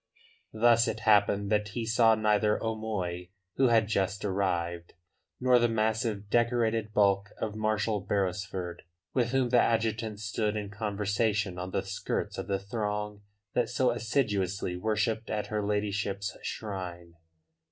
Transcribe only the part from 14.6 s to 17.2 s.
worshipped at her ladyship's shrine.